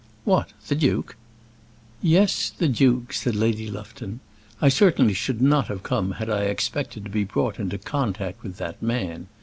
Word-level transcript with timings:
"What; 0.23 0.53
the 0.67 0.73
duke?" 0.73 1.15
"Yes, 2.01 2.49
the 2.49 2.67
duke," 2.67 3.13
said 3.13 3.35
Lady 3.35 3.69
Lufton. 3.69 4.19
"I 4.59 4.67
certainly 4.67 5.13
should 5.13 5.43
not 5.43 5.67
have 5.67 5.83
come 5.83 6.13
had 6.13 6.27
I 6.27 6.45
expected 6.45 7.03
to 7.03 7.11
be 7.11 7.23
brought 7.23 7.59
in 7.59 7.69
contact 7.85 8.41
with 8.41 8.57
that 8.57 8.81
man. 8.81 9.27